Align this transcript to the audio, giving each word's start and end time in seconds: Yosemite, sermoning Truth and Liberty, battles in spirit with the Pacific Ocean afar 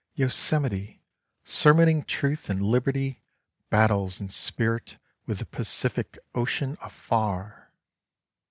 Yosemite, 0.15 1.03
sermoning 1.45 2.03
Truth 2.07 2.49
and 2.49 2.59
Liberty, 2.63 3.21
battles 3.69 4.19
in 4.19 4.29
spirit 4.29 4.97
with 5.27 5.37
the 5.37 5.45
Pacific 5.45 6.17
Ocean 6.33 6.75
afar 6.81 7.71